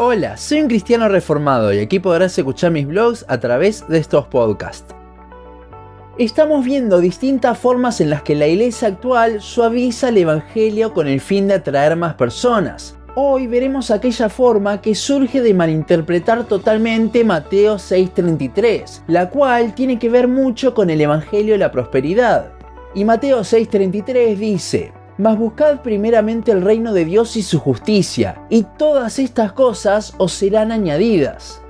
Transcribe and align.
Hola, 0.00 0.36
soy 0.36 0.60
un 0.60 0.68
cristiano 0.68 1.08
reformado 1.08 1.72
y 1.72 1.80
aquí 1.80 1.98
podrás 1.98 2.38
escuchar 2.38 2.70
mis 2.70 2.86
blogs 2.86 3.24
a 3.26 3.40
través 3.40 3.84
de 3.88 3.98
estos 3.98 4.28
podcasts. 4.28 4.94
Estamos 6.16 6.64
viendo 6.64 7.00
distintas 7.00 7.58
formas 7.58 8.00
en 8.00 8.10
las 8.10 8.22
que 8.22 8.36
la 8.36 8.46
iglesia 8.46 8.86
actual 8.86 9.42
suaviza 9.42 10.10
el 10.10 10.18
Evangelio 10.18 10.94
con 10.94 11.08
el 11.08 11.20
fin 11.20 11.48
de 11.48 11.54
atraer 11.54 11.96
más 11.96 12.14
personas. 12.14 12.96
Hoy 13.16 13.48
veremos 13.48 13.90
aquella 13.90 14.28
forma 14.28 14.80
que 14.80 14.94
surge 14.94 15.42
de 15.42 15.52
malinterpretar 15.52 16.44
totalmente 16.44 17.24
Mateo 17.24 17.74
6:33, 17.74 19.02
la 19.08 19.30
cual 19.30 19.74
tiene 19.74 19.98
que 19.98 20.10
ver 20.10 20.28
mucho 20.28 20.74
con 20.74 20.90
el 20.90 21.00
Evangelio 21.00 21.54
de 21.54 21.58
la 21.58 21.72
Prosperidad. 21.72 22.52
Y 22.94 23.04
Mateo 23.04 23.40
6:33 23.40 24.36
dice, 24.36 24.92
mas 25.18 25.36
buscad 25.36 25.80
primeramente 25.82 26.52
el 26.52 26.62
reino 26.62 26.92
de 26.92 27.04
Dios 27.04 27.36
y 27.36 27.42
su 27.42 27.58
justicia, 27.58 28.40
y 28.48 28.62
todas 28.62 29.18
estas 29.18 29.52
cosas 29.52 30.14
os 30.16 30.32
serán 30.32 30.72
añadidas. 30.72 31.60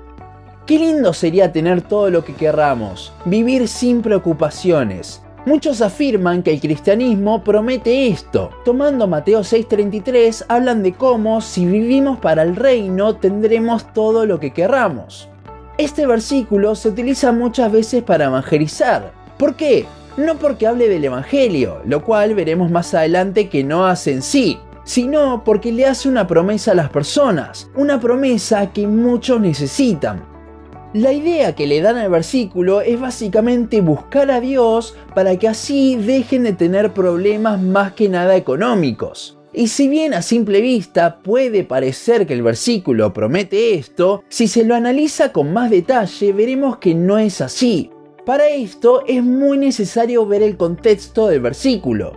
Qué 0.67 0.79
lindo 0.79 1.15
sería 1.15 1.51
tener 1.51 1.81
todo 1.81 2.11
lo 2.11 2.25
que 2.25 2.35
querramos, 2.35 3.13
vivir 3.25 3.67
sin 3.69 4.03
preocupaciones. 4.03 5.23
Muchos 5.47 5.81
afirman 5.81 6.43
que 6.43 6.53
el 6.53 6.61
cristianismo 6.61 7.43
promete 7.43 8.09
esto. 8.09 8.51
Tomando 8.67 9.07
Mateo 9.07 9.41
6:33, 9.41 10.45
hablan 10.47 10.83
de 10.83 10.93
cómo 10.93 11.41
si 11.41 11.65
vivimos 11.65 12.19
para 12.19 12.43
el 12.43 12.55
reino 12.55 13.17
tendremos 13.17 13.91
todo 13.95 14.27
lo 14.27 14.39
que 14.39 14.53
querramos. 14.53 15.31
Este 15.79 16.07
versículo 16.07 16.75
se 16.75 16.91
utiliza 16.91 17.33
muchas 17.33 17.73
veces 17.73 18.03
para 18.03 18.27
evangelizar. 18.27 19.13
¿Por 19.39 19.55
qué? 19.55 19.87
No 20.19 20.39
porque 20.39 20.67
hable 20.67 20.89
del 20.89 21.05
Evangelio, 21.05 21.81
lo 21.87 22.05
cual 22.05 22.35
veremos 22.35 22.71
más 22.71 22.93
adelante 22.93 23.49
que 23.49 23.65
no 23.65 23.87
hace 23.87 24.13
en 24.13 24.23
sí, 24.23 24.59
sino 24.85 25.45
porque 25.45 25.71
le 25.71 25.87
hace 25.87 26.09
una 26.09 26.27
promesa 26.27 26.73
a 26.73 26.75
las 26.75 26.91
personas, 26.91 27.71
una 27.77 28.01
promesa 28.01 28.73
que 28.73 28.87
muchos 28.87 29.41
necesitan. 29.41 30.25
La 30.95 31.13
idea 31.13 31.55
que 31.55 31.67
le 31.67 31.83
dan 31.83 31.97
al 31.97 32.11
versículo 32.11 32.81
es 32.81 32.99
básicamente 32.99 33.81
buscar 33.83 34.31
a 34.31 34.41
Dios 34.41 34.97
para 35.15 35.37
que 35.37 35.47
así 35.47 35.97
dejen 35.97 36.45
de 36.45 36.55
tener 36.55 36.95
problemas 36.95 37.61
más 37.61 37.93
que 37.93 38.09
nada 38.09 38.37
económicos. 38.37 39.39
Y 39.53 39.69
si 39.69 39.89
bien 39.89 40.15
a 40.15 40.23
simple 40.23 40.61
vista 40.61 41.19
puede 41.21 41.65
parecer 41.65 42.27
que 42.27 42.35
el 42.35 42.43
versículo 42.43 43.13
promete 43.13 43.75
esto, 43.75 44.25
si 44.29 44.49
se 44.49 44.65
lo 44.65 44.75
analiza 44.75 45.33
con 45.33 45.53
más 45.53 45.71
detalle 45.71 46.33
veremos 46.33 46.79
que 46.79 46.95
no 46.95 47.19
es 47.19 47.41
así. 47.41 47.91
Para 48.29 48.49
esto 48.49 49.05
es 49.07 49.25
muy 49.25 49.57
necesario 49.57 50.27
ver 50.27 50.43
el 50.43 50.59
contexto 50.59 51.29
del 51.29 51.41
versículo. 51.41 52.13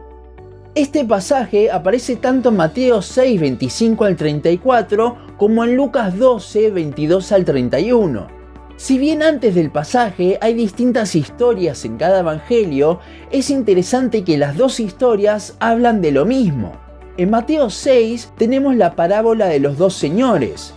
Este 0.76 1.06
pasaje 1.06 1.72
aparece 1.72 2.18
tanto 2.18 2.50
en 2.50 2.58
Mateo 2.58 3.02
6, 3.02 3.40
25 3.40 4.04
al 4.04 4.18
34 4.18 5.18
como 5.38 5.64
en 5.64 5.78
Lucas 5.78 6.18
12, 6.20 6.72
22 6.72 7.32
al 7.32 7.46
31. 7.46 8.28
Si 8.76 8.98
bien 8.98 9.24
antes 9.24 9.56
del 9.56 9.72
pasaje 9.72 10.38
hay 10.42 10.54
distintas 10.54 11.16
historias 11.16 11.86
en 11.86 11.96
cada 11.96 12.20
evangelio, 12.20 13.00
es 13.32 13.50
interesante 13.50 14.26
que 14.26 14.38
las 14.38 14.58
dos 14.58 14.82
historias 14.82 15.56
hablan 15.62 16.02
de 16.02 16.12
lo 16.12 16.26
mismo. 16.26 16.74
En 17.16 17.30
Mateo 17.30 17.70
6 17.70 18.34
tenemos 18.38 18.76
la 18.76 18.98
parábola 18.98 19.46
de 19.46 19.62
los 19.62 19.78
dos 19.78 19.94
señores, 19.94 20.74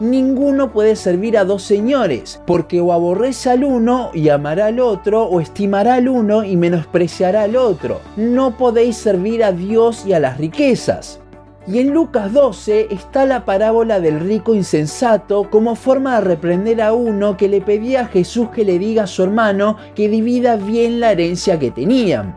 ninguno 0.00 0.72
puede 0.72 0.96
servir 0.96 1.36
a 1.38 1.44
dos 1.44 1.62
señores, 1.62 2.40
porque 2.46 2.80
o 2.80 2.92
aborrece 2.92 3.50
al 3.50 3.64
uno 3.64 4.10
y 4.14 4.28
amará 4.28 4.66
al 4.66 4.80
otro, 4.80 5.24
o 5.24 5.40
estimará 5.40 5.94
al 5.94 6.08
uno 6.08 6.44
y 6.44 6.56
menospreciará 6.56 7.42
al 7.42 7.56
otro. 7.56 8.00
No 8.16 8.56
podéis 8.56 8.96
servir 8.96 9.42
a 9.44 9.52
Dios 9.52 10.04
y 10.06 10.12
a 10.12 10.20
las 10.20 10.38
riquezas. 10.38 11.20
Y 11.66 11.80
en 11.80 11.90
Lucas 11.92 12.32
12 12.32 12.88
está 12.90 13.26
la 13.26 13.44
parábola 13.44 14.00
del 14.00 14.20
rico 14.20 14.54
insensato 14.54 15.50
como 15.50 15.74
forma 15.74 16.14
de 16.14 16.22
reprender 16.22 16.80
a 16.80 16.94
uno 16.94 17.36
que 17.36 17.46
le 17.46 17.60
pedía 17.60 18.02
a 18.02 18.06
Jesús 18.06 18.48
que 18.48 18.64
le 18.64 18.78
diga 18.78 19.02
a 19.02 19.06
su 19.06 19.22
hermano 19.22 19.76
que 19.94 20.08
divida 20.08 20.56
bien 20.56 20.98
la 20.98 21.12
herencia 21.12 21.58
que 21.58 21.70
tenían. 21.70 22.34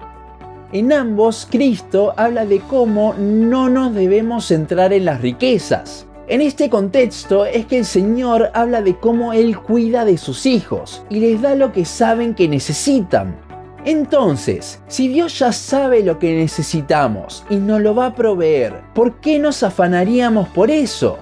En 0.74 0.92
ambos, 0.92 1.48
Cristo 1.50 2.14
habla 2.18 2.46
de 2.46 2.60
cómo 2.60 3.14
no 3.18 3.70
nos 3.70 3.94
debemos 3.94 4.48
centrar 4.48 4.92
en 4.92 5.06
las 5.06 5.22
riquezas. 5.22 6.08
En 6.28 6.40
este 6.42 6.70
contexto 6.70 7.46
es 7.46 7.66
que 7.66 7.80
el 7.80 7.86
Señor 7.86 8.52
habla 8.54 8.82
de 8.82 8.98
cómo 8.98 9.34
Él 9.34 9.58
cuida 9.58 10.06
de 10.06 10.18
sus 10.18 10.46
hijos 10.46 11.04
y 11.09 11.20
les 11.20 11.42
da 11.42 11.56
lo 11.56 11.72
que 11.72 11.84
saben 11.84 12.36
que 12.36 12.48
necesitan. 12.48 13.36
Entonces, 13.84 14.80
si 14.88 15.08
Dios 15.08 15.40
ya 15.40 15.52
sabe 15.52 16.04
lo 16.04 16.20
que 16.20 16.36
necesitamos 16.36 17.44
y 17.50 17.56
nos 17.56 17.82
lo 17.82 17.96
va 17.96 18.08
a 18.08 18.16
proveer, 18.16 18.82
¿por 18.94 19.20
qué 19.20 19.40
nos 19.40 19.64
afanaríamos 19.64 20.48
por 20.50 20.70
eso? 20.70 21.18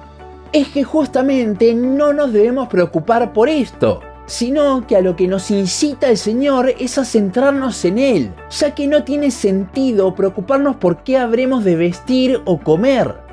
Es 0.52 0.68
que 0.68 0.84
justamente 0.84 1.74
no 1.74 2.12
nos 2.12 2.34
debemos 2.34 2.68
preocupar 2.68 3.32
por 3.32 3.48
esto, 3.48 4.02
sino 4.26 4.86
que 4.86 4.98
a 4.98 5.02
lo 5.02 5.16
que 5.16 5.28
nos 5.28 5.50
incita 5.52 6.10
el 6.10 6.18
Señor 6.18 6.74
es 6.78 6.98
a 6.98 7.06
centrarnos 7.06 7.86
en 7.86 7.98
Él, 7.98 8.34
ya 8.50 8.76
que 8.76 8.88
no 8.88 9.04
tiene 9.04 9.32
sentido 9.32 10.14
preocuparnos 10.14 10.76
por 10.76 11.04
qué 11.04 11.18
habremos 11.18 11.64
de 11.64 11.78
vestir 11.78 12.42
o 12.46 12.60
comer. 12.60 13.29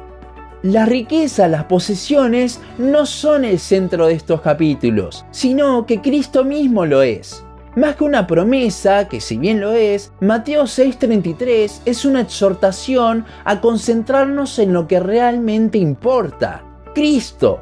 La 0.63 0.87
riqueza, 0.87 1.49
las 1.49 1.65
posesiones 1.65 2.61
no 2.79 3.07
son 3.07 3.45
el 3.45 3.59
centro 3.59 4.07
de 4.07 4.15
estos 4.15 4.41
capítulos, 4.41 5.25
sino 5.31 5.87
que 5.87 6.01
Cristo 6.01 6.45
mismo 6.45 6.87
lo 6.87 7.03
es. 7.03 7.45
Más 7.77 7.97
que 7.97 8.05
una 8.05 8.27
promesa, 8.27 9.07
que 9.07 9.21
si 9.21 9.37
bien 9.37 9.61
lo 9.61 9.73
es, 9.73 10.13
Mateo 10.21 10.65
6:33 10.65 11.83
es 11.85 12.07
una 12.07 12.23
exhortación 12.23 13.27
a 13.45 13.61
concentrarnos 13.61 14.59
en 14.59 14.73
lo 14.73 14.89
que 14.89 14.99
realmente 14.99 15.77
importa, 15.77 16.65
Cristo. 16.95 17.61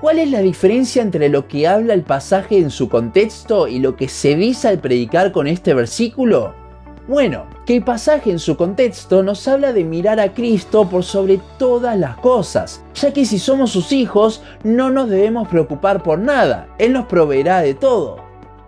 ¿Cuál 0.00 0.18
es 0.18 0.30
la 0.30 0.40
diferencia 0.40 1.02
entre 1.02 1.28
lo 1.28 1.46
que 1.46 1.68
habla 1.68 1.92
el 1.92 2.02
pasaje 2.02 2.56
en 2.56 2.70
su 2.70 2.88
contexto 2.88 3.68
y 3.68 3.80
lo 3.80 3.96
que 3.96 4.08
se 4.08 4.34
dice 4.34 4.68
al 4.68 4.78
predicar 4.78 5.30
con 5.30 5.46
este 5.46 5.74
versículo? 5.74 6.54
Bueno, 7.06 7.44
que 7.66 7.76
el 7.76 7.84
pasaje 7.84 8.30
en 8.30 8.38
su 8.38 8.56
contexto 8.56 9.22
nos 9.22 9.46
habla 9.48 9.72
de 9.72 9.84
mirar 9.84 10.20
a 10.20 10.32
Cristo 10.32 10.88
por 10.88 11.04
sobre 11.04 11.40
todas 11.58 11.98
las 11.98 12.16
cosas, 12.18 12.82
ya 12.94 13.12
que 13.12 13.24
si 13.24 13.38
somos 13.38 13.70
sus 13.70 13.92
hijos 13.92 14.42
no 14.62 14.90
nos 14.90 15.08
debemos 15.08 15.48
preocupar 15.48 16.02
por 16.02 16.18
nada, 16.18 16.68
Él 16.78 16.92
nos 16.92 17.06
proveerá 17.06 17.60
de 17.60 17.74
todo. 17.74 18.24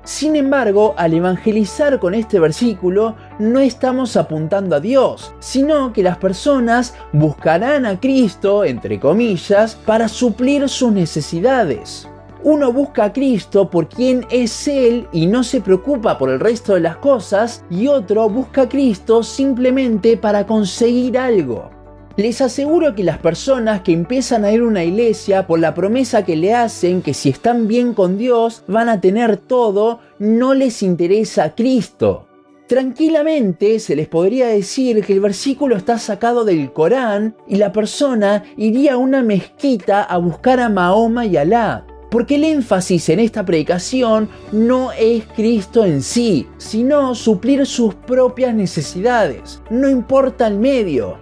Sin 0.07 0.37
embargo, 0.37 0.95
al 0.97 1.15
evangelizar 1.15 1.99
con 1.99 2.15
este 2.15 2.39
versículo, 2.39 3.17
no 3.41 3.59
estamos 3.59 4.17
apuntando 4.17 4.77
a 4.77 4.81
Dios, 4.81 5.35
sino 5.41 5.93
que 5.93 6.05
las 6.05 6.17
personas 6.19 6.95
buscarán 7.13 7.87
a 7.87 7.99
Cristo, 7.99 8.63
entre 8.63 9.01
comillas, 9.01 9.75
para 9.75 10.07
suplir 10.07 10.69
sus 10.69 10.93
necesidades. 10.93 12.09
Uno 12.47 12.73
busca 12.73 13.07
a 13.07 13.13
Cristo 13.13 13.71
por 13.71 13.89
quien 13.89 14.25
es 14.31 14.69
Él 14.69 15.09
y 15.11 15.27
no 15.27 15.43
se 15.43 15.61
preocupa 15.61 16.17
por 16.17 16.31
el 16.31 16.39
resto 16.39 16.75
de 16.75 16.81
las 16.81 16.97
cosas, 16.99 17.65
y 17.71 17.89
otro 17.89 18.29
busca 18.31 18.63
a 18.63 18.69
Cristo 18.69 19.25
simplemente 19.25 20.17
para 20.17 20.47
conseguir 20.47 21.19
algo. 21.19 21.71
Les 22.17 22.41
aseguro 22.41 22.95
que 22.95 23.03
las 23.03 23.19
personas 23.19 23.81
que 23.81 23.91
empiezan 23.91 24.45
a 24.45 24.53
ir 24.53 24.61
a 24.61 24.67
una 24.67 24.85
iglesia 24.85 25.49
por 25.49 25.59
la 25.59 25.75
promesa 25.75 26.25
que 26.25 26.37
le 26.37 26.55
hacen 26.55 27.03
que 27.03 27.15
si 27.15 27.31
están 27.31 27.67
bien 27.67 27.95
con 27.95 28.17
Dios 28.17 28.63
van 28.69 28.91
a 28.91 29.01
tener 29.01 29.39
todo, 29.39 29.99
no 30.21 30.55
les 30.55 30.85
interesa 30.85 31.53
Cristo. 31.57 32.29
Tranquilamente 32.69 33.81
se 33.81 33.97
les 33.97 34.07
podría 34.07 34.47
decir 34.47 35.05
que 35.05 35.15
el 35.15 35.21
versículo 35.21 35.77
está 35.77 35.99
sacado 35.99 36.45
del 36.45 36.73
Corán 36.73 37.35
y 37.49 37.57
la 37.57 37.73
persona 37.73 38.45
iría 38.57 38.93
a 38.93 38.99
una 38.99 39.25
mezquita 39.25 40.05
a 40.05 40.17
buscar 40.19 40.61
a 40.61 40.69
Mahoma 40.69 41.27
y 41.27 41.37
Alá. 41.37 41.85
Porque 42.11 42.37
el 42.37 42.45
énfasis 42.45 43.09
en 43.09 43.21
esta 43.21 43.45
predicación 43.45 44.29
no 44.53 44.93
es 44.93 45.25
Cristo 45.35 45.85
en 45.85 46.03
sí, 46.03 46.47
sino 46.57 47.15
suplir 47.15 47.67
sus 47.67 47.95
propias 47.95 48.55
necesidades, 48.55 49.61
no 49.71 49.89
importa 49.89 50.47
el 50.47 50.59
medio. 50.59 51.19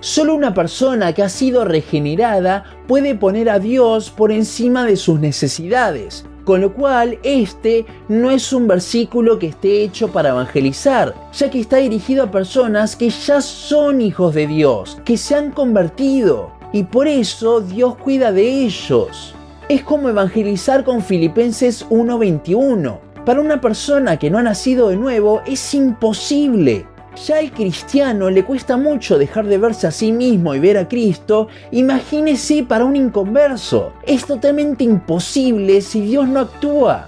Solo 0.00 0.34
una 0.34 0.54
persona 0.54 1.12
que 1.12 1.22
ha 1.22 1.28
sido 1.28 1.64
regenerada 1.64 2.64
puede 2.86 3.14
poner 3.14 3.50
a 3.50 3.58
Dios 3.58 4.10
por 4.10 4.32
encima 4.32 4.86
de 4.86 4.96
sus 4.96 5.20
necesidades, 5.20 6.24
con 6.44 6.62
lo 6.62 6.74
cual 6.74 7.18
este 7.22 7.84
no 8.08 8.30
es 8.30 8.52
un 8.52 8.66
versículo 8.66 9.38
que 9.38 9.48
esté 9.48 9.82
hecho 9.82 10.08
para 10.08 10.30
evangelizar, 10.30 11.14
ya 11.32 11.50
que 11.50 11.60
está 11.60 11.76
dirigido 11.76 12.24
a 12.24 12.30
personas 12.30 12.96
que 12.96 13.10
ya 13.10 13.40
son 13.40 14.00
hijos 14.00 14.34
de 14.34 14.46
Dios, 14.46 14.98
que 15.04 15.16
se 15.16 15.34
han 15.34 15.50
convertido, 15.50 16.50
y 16.72 16.84
por 16.84 17.06
eso 17.06 17.60
Dios 17.60 17.96
cuida 17.96 18.32
de 18.32 18.64
ellos. 18.64 19.34
Es 19.70 19.84
como 19.84 20.08
evangelizar 20.08 20.82
con 20.82 21.00
Filipenses 21.00 21.86
1:21. 21.90 22.98
Para 23.24 23.40
una 23.40 23.60
persona 23.60 24.16
que 24.16 24.28
no 24.28 24.38
ha 24.38 24.42
nacido 24.42 24.88
de 24.88 24.96
nuevo 24.96 25.42
es 25.46 25.74
imposible. 25.74 26.86
Ya 27.24 27.38
al 27.38 27.52
cristiano 27.52 28.30
le 28.30 28.44
cuesta 28.44 28.76
mucho 28.76 29.16
dejar 29.16 29.46
de 29.46 29.58
verse 29.58 29.86
a 29.86 29.92
sí 29.92 30.10
mismo 30.10 30.56
y 30.56 30.58
ver 30.58 30.76
a 30.76 30.88
Cristo, 30.88 31.46
imagínese 31.70 32.64
para 32.64 32.84
un 32.84 32.96
inconverso. 32.96 33.92
Es 34.04 34.26
totalmente 34.26 34.82
imposible 34.82 35.82
si 35.82 36.00
Dios 36.00 36.26
no 36.26 36.40
actúa. 36.40 37.06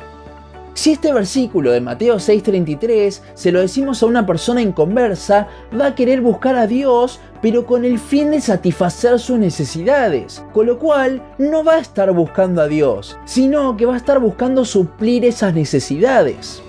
Si 0.74 0.92
este 0.92 1.12
versículo 1.12 1.70
de 1.70 1.80
Mateo 1.82 2.18
6:33 2.18 3.22
se 3.34 3.52
lo 3.52 3.60
decimos 3.60 4.02
a 4.02 4.06
una 4.06 4.24
persona 4.24 4.62
inconversa, 4.62 5.48
va 5.78 5.86
a 5.86 5.94
querer 5.94 6.22
buscar 6.22 6.56
a 6.56 6.66
Dios, 6.66 7.20
pero 7.42 7.66
con 7.66 7.84
el 7.84 7.98
fin 7.98 8.30
de 8.30 8.40
satisfacer 8.40 9.18
sus 9.18 9.38
necesidades, 9.38 10.42
con 10.52 10.66
lo 10.66 10.78
cual 10.78 11.22
no 11.36 11.62
va 11.62 11.74
a 11.74 11.80
estar 11.80 12.10
buscando 12.12 12.62
a 12.62 12.68
Dios, 12.68 13.18
sino 13.26 13.76
que 13.76 13.84
va 13.84 13.94
a 13.94 13.98
estar 13.98 14.18
buscando 14.18 14.64
suplir 14.64 15.26
esas 15.26 15.52
necesidades. 15.54 16.62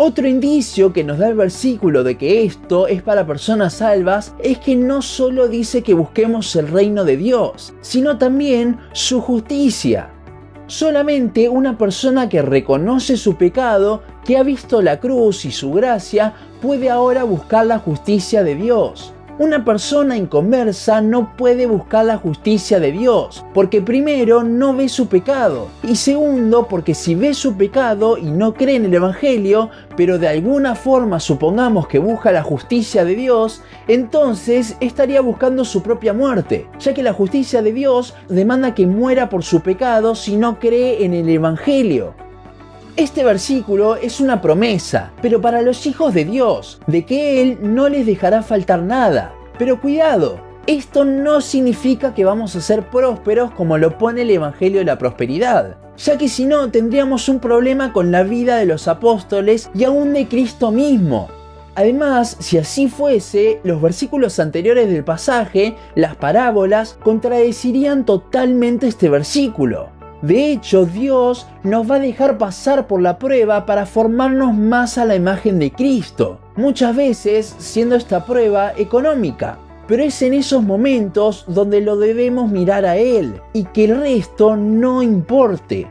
Otro 0.00 0.28
indicio 0.28 0.92
que 0.92 1.02
nos 1.02 1.18
da 1.18 1.28
el 1.28 1.34
versículo 1.34 2.04
de 2.04 2.16
que 2.16 2.44
esto 2.44 2.86
es 2.86 3.02
para 3.02 3.26
personas 3.26 3.74
salvas 3.74 4.32
es 4.38 4.58
que 4.58 4.76
no 4.76 5.02
solo 5.02 5.48
dice 5.48 5.82
que 5.82 5.94
busquemos 5.94 6.54
el 6.54 6.68
reino 6.68 7.04
de 7.04 7.16
Dios, 7.16 7.74
sino 7.80 8.16
también 8.16 8.78
su 8.92 9.20
justicia. 9.20 10.10
Solamente 10.68 11.48
una 11.48 11.78
persona 11.78 12.28
que 12.28 12.42
reconoce 12.42 13.16
su 13.16 13.36
pecado, 13.36 14.02
que 14.22 14.36
ha 14.36 14.42
visto 14.42 14.82
la 14.82 15.00
cruz 15.00 15.46
y 15.46 15.50
su 15.50 15.72
gracia, 15.72 16.34
puede 16.60 16.90
ahora 16.90 17.24
buscar 17.24 17.64
la 17.64 17.78
justicia 17.78 18.44
de 18.44 18.54
Dios. 18.54 19.14
Una 19.40 19.64
persona 19.64 20.16
inconversa 20.16 21.00
no 21.00 21.36
puede 21.36 21.66
buscar 21.66 22.04
la 22.04 22.16
justicia 22.16 22.80
de 22.80 22.90
Dios, 22.90 23.44
porque 23.54 23.80
primero 23.80 24.42
no 24.42 24.74
ve 24.74 24.88
su 24.88 25.06
pecado, 25.06 25.68
y 25.84 25.94
segundo 25.94 26.66
porque 26.66 26.92
si 26.92 27.14
ve 27.14 27.34
su 27.34 27.56
pecado 27.56 28.18
y 28.18 28.32
no 28.32 28.54
cree 28.54 28.74
en 28.74 28.86
el 28.86 28.94
Evangelio, 28.94 29.70
pero 29.96 30.18
de 30.18 30.26
alguna 30.26 30.74
forma 30.74 31.20
supongamos 31.20 31.86
que 31.86 32.00
busca 32.00 32.32
la 32.32 32.42
justicia 32.42 33.04
de 33.04 33.14
Dios, 33.14 33.62
entonces 33.86 34.76
estaría 34.80 35.20
buscando 35.20 35.64
su 35.64 35.84
propia 35.84 36.12
muerte, 36.12 36.66
ya 36.80 36.92
que 36.92 37.04
la 37.04 37.12
justicia 37.12 37.62
de 37.62 37.72
Dios 37.72 38.16
demanda 38.28 38.74
que 38.74 38.88
muera 38.88 39.28
por 39.28 39.44
su 39.44 39.60
pecado 39.60 40.16
si 40.16 40.36
no 40.36 40.58
cree 40.58 41.04
en 41.04 41.14
el 41.14 41.28
Evangelio. 41.28 42.27
Este 42.98 43.22
versículo 43.22 43.94
es 43.94 44.18
una 44.18 44.40
promesa, 44.40 45.12
pero 45.22 45.40
para 45.40 45.62
los 45.62 45.86
hijos 45.86 46.12
de 46.14 46.24
Dios, 46.24 46.80
de 46.88 47.06
que 47.06 47.40
Él 47.40 47.58
no 47.62 47.88
les 47.88 48.04
dejará 48.06 48.42
faltar 48.42 48.82
nada. 48.82 49.32
Pero 49.56 49.80
cuidado, 49.80 50.40
esto 50.66 51.04
no 51.04 51.40
significa 51.40 52.12
que 52.12 52.24
vamos 52.24 52.56
a 52.56 52.60
ser 52.60 52.90
prósperos 52.90 53.52
como 53.52 53.78
lo 53.78 53.96
pone 53.98 54.22
el 54.22 54.30
Evangelio 54.32 54.80
de 54.80 54.84
la 54.84 54.98
Prosperidad, 54.98 55.76
ya 55.96 56.18
que 56.18 56.28
si 56.28 56.44
no 56.44 56.72
tendríamos 56.72 57.28
un 57.28 57.38
problema 57.38 57.92
con 57.92 58.10
la 58.10 58.24
vida 58.24 58.56
de 58.56 58.66
los 58.66 58.88
apóstoles 58.88 59.70
y 59.76 59.84
aún 59.84 60.12
de 60.12 60.26
Cristo 60.26 60.72
mismo. 60.72 61.28
Además, 61.76 62.36
si 62.40 62.58
así 62.58 62.88
fuese, 62.88 63.60
los 63.62 63.80
versículos 63.80 64.40
anteriores 64.40 64.90
del 64.90 65.04
pasaje, 65.04 65.76
las 65.94 66.16
parábolas, 66.16 66.98
contradecirían 67.04 68.04
totalmente 68.04 68.88
este 68.88 69.08
versículo. 69.08 69.96
De 70.22 70.50
hecho, 70.50 70.84
Dios 70.84 71.46
nos 71.62 71.88
va 71.88 71.96
a 71.96 72.00
dejar 72.00 72.38
pasar 72.38 72.88
por 72.88 73.00
la 73.00 73.18
prueba 73.18 73.66
para 73.66 73.86
formarnos 73.86 74.52
más 74.52 74.98
a 74.98 75.04
la 75.04 75.14
imagen 75.14 75.60
de 75.60 75.70
Cristo, 75.70 76.40
muchas 76.56 76.96
veces 76.96 77.54
siendo 77.58 77.94
esta 77.94 78.24
prueba 78.24 78.72
económica. 78.76 79.58
Pero 79.86 80.02
es 80.02 80.20
en 80.22 80.34
esos 80.34 80.62
momentos 80.64 81.44
donde 81.46 81.80
lo 81.80 81.96
debemos 81.96 82.50
mirar 82.50 82.84
a 82.84 82.96
Él 82.96 83.40
y 83.52 83.64
que 83.64 83.84
el 83.84 84.00
resto 84.00 84.56
no 84.56 85.02
importe. 85.02 85.88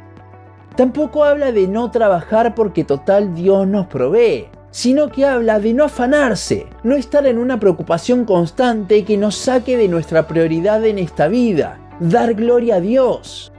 Tampoco 0.76 1.24
habla 1.24 1.52
de 1.52 1.68
no 1.68 1.90
trabajar 1.90 2.54
porque 2.54 2.84
total 2.84 3.34
Dios 3.34 3.66
nos 3.66 3.88
provee, 3.88 4.50
sino 4.70 5.10
que 5.10 5.26
habla 5.26 5.60
de 5.60 5.74
no 5.74 5.86
afanarse, 5.86 6.68
no 6.84 6.96
estar 6.96 7.26
en 7.26 7.40
una 7.40 7.60
preocupación 7.60 8.26
constante 8.26 9.04
que 9.04 9.18
nos 9.18 9.36
saque 9.36 9.78
de 9.78 9.88
nuestra 9.88 10.28
prioridad 10.28 10.86
en 10.86 11.00
esta 11.00 11.28
vida, 11.30 11.80
dar 12.00 12.36
gloria 12.36 12.76
a 12.76 12.80
Dios. 12.82 13.52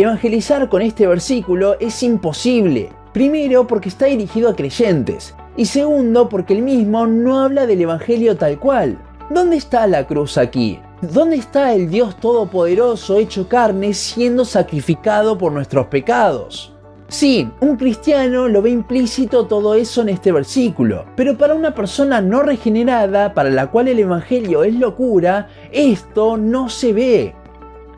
Evangelizar 0.00 0.70
con 0.70 0.80
este 0.80 1.06
versículo 1.06 1.76
es 1.78 2.02
imposible. 2.02 2.90
Primero 3.12 3.66
porque 3.66 3.90
está 3.90 4.06
dirigido 4.06 4.48
a 4.48 4.56
creyentes 4.56 5.34
y 5.58 5.66
segundo 5.66 6.28
porque 6.30 6.54
el 6.54 6.62
mismo 6.62 7.06
no 7.06 7.40
habla 7.40 7.66
del 7.66 7.82
Evangelio 7.82 8.36
tal 8.36 8.58
cual. 8.58 8.98
¿Dónde 9.28 9.56
está 9.56 9.86
la 9.86 10.06
cruz 10.06 10.38
aquí? 10.38 10.80
¿Dónde 11.02 11.36
está 11.36 11.74
el 11.74 11.90
Dios 11.90 12.16
Todopoderoso 12.16 13.18
hecho 13.18 13.46
carne 13.46 13.92
siendo 13.92 14.46
sacrificado 14.46 15.36
por 15.36 15.52
nuestros 15.52 15.88
pecados? 15.88 16.74
Sí, 17.08 17.50
un 17.60 17.76
cristiano 17.76 18.48
lo 18.48 18.62
ve 18.62 18.70
implícito 18.70 19.46
todo 19.48 19.74
eso 19.74 20.00
en 20.00 20.10
este 20.10 20.30
versículo, 20.30 21.04
pero 21.16 21.36
para 21.36 21.54
una 21.54 21.74
persona 21.74 22.20
no 22.20 22.42
regenerada, 22.42 23.34
para 23.34 23.50
la 23.50 23.66
cual 23.66 23.88
el 23.88 23.98
Evangelio 23.98 24.62
es 24.62 24.76
locura, 24.76 25.48
esto 25.72 26.36
no 26.36 26.68
se 26.68 26.92
ve. 26.92 27.34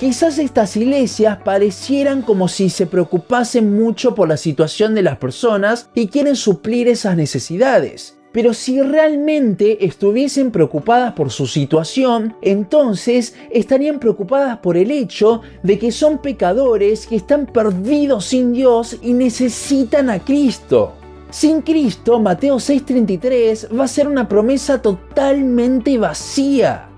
Quizás 0.02 0.40
estas 0.40 0.76
iglesias 0.76 1.38
parecieran 1.44 2.22
como 2.22 2.48
si 2.48 2.70
se 2.70 2.86
preocupasen 2.86 3.72
mucho 3.72 4.16
por 4.16 4.28
la 4.28 4.36
situación 4.36 4.96
de 4.96 5.02
las 5.02 5.18
personas 5.18 5.90
y 5.94 6.08
quieren 6.08 6.34
suplir 6.34 6.88
esas 6.88 7.16
necesidades. 7.16 8.18
Pero 8.32 8.52
si 8.52 8.82
realmente 8.82 9.86
estuviesen 9.86 10.50
preocupadas 10.50 11.12
por 11.12 11.30
su 11.30 11.46
situación, 11.46 12.34
entonces 12.42 13.36
estarían 13.52 14.00
preocupadas 14.00 14.58
por 14.58 14.76
el 14.76 14.90
hecho 14.90 15.42
de 15.62 15.78
que 15.78 15.92
son 15.92 16.18
pecadores 16.18 17.06
que 17.06 17.14
están 17.14 17.46
perdidos 17.46 18.24
sin 18.24 18.52
Dios 18.52 18.96
y 19.02 19.12
necesitan 19.12 20.10
a 20.10 20.18
Cristo. 20.18 20.94
Sin 21.30 21.62
Cristo, 21.62 22.18
Mateo 22.18 22.56
6:33 22.56 23.68
va 23.78 23.84
a 23.84 23.86
ser 23.86 24.08
una 24.08 24.26
promesa 24.26 24.82
totalmente 24.82 25.96
vacía. 25.96 26.88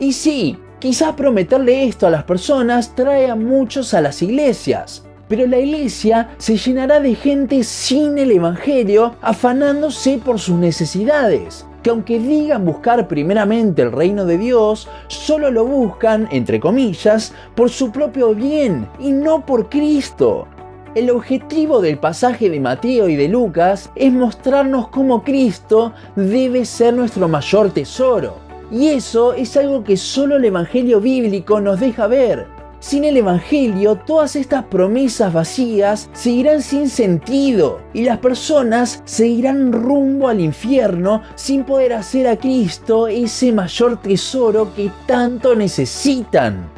Y 0.00 0.12
sí, 0.12 0.58
Quizás 0.78 1.14
prometerle 1.14 1.88
esto 1.88 2.06
a 2.06 2.10
las 2.10 2.22
personas 2.22 2.94
trae 2.94 3.28
a 3.28 3.34
muchos 3.34 3.94
a 3.94 4.00
las 4.00 4.22
iglesias, 4.22 5.04
pero 5.26 5.44
la 5.44 5.58
iglesia 5.58 6.30
se 6.38 6.56
llenará 6.56 7.00
de 7.00 7.16
gente 7.16 7.64
sin 7.64 8.16
el 8.16 8.30
Evangelio 8.30 9.16
afanándose 9.20 10.20
por 10.24 10.38
sus 10.38 10.54
necesidades, 10.54 11.66
que 11.82 11.90
aunque 11.90 12.20
digan 12.20 12.64
buscar 12.64 13.08
primeramente 13.08 13.82
el 13.82 13.90
reino 13.90 14.24
de 14.24 14.38
Dios, 14.38 14.88
solo 15.08 15.50
lo 15.50 15.64
buscan, 15.64 16.28
entre 16.30 16.60
comillas, 16.60 17.32
por 17.56 17.70
su 17.70 17.90
propio 17.90 18.32
bien 18.32 18.88
y 19.00 19.10
no 19.10 19.44
por 19.44 19.68
Cristo. 19.68 20.46
El 20.94 21.10
objetivo 21.10 21.80
del 21.80 21.98
pasaje 21.98 22.48
de 22.50 22.60
Mateo 22.60 23.08
y 23.08 23.16
de 23.16 23.26
Lucas 23.26 23.90
es 23.96 24.12
mostrarnos 24.12 24.88
cómo 24.90 25.24
Cristo 25.24 25.92
debe 26.14 26.64
ser 26.64 26.94
nuestro 26.94 27.26
mayor 27.26 27.72
tesoro 27.72 28.47
y 28.70 28.88
eso 28.88 29.32
es 29.32 29.56
algo 29.56 29.84
que 29.84 29.96
solo 29.96 30.36
el 30.36 30.44
Evangelio 30.44 31.00
bíblico 31.00 31.60
nos 31.60 31.80
deja 31.80 32.06
ver. 32.06 32.46
Sin 32.80 33.04
el 33.04 33.16
Evangelio, 33.16 33.96
todas 33.96 34.36
estas 34.36 34.64
promesas 34.64 35.32
vacías 35.32 36.08
seguirán 36.12 36.62
sin 36.62 36.88
sentido 36.88 37.80
y 37.92 38.04
las 38.04 38.18
personas 38.18 39.02
seguirán 39.04 39.72
rumbo 39.72 40.28
al 40.28 40.38
infierno 40.38 41.22
sin 41.34 41.64
poder 41.64 41.94
hacer 41.94 42.28
a 42.28 42.36
Cristo 42.36 43.08
ese 43.08 43.52
mayor 43.52 44.00
tesoro 44.00 44.72
que 44.76 44.92
tanto 45.06 45.56
necesitan. 45.56 46.77